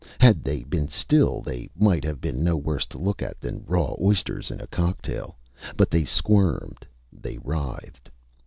[0.19, 3.93] Had they been still, they might have been no worse to look at than raw
[4.01, 5.37] oysters in a cocktail.
[5.77, 6.87] But they squirmed.
[7.13, 8.09] They writhed.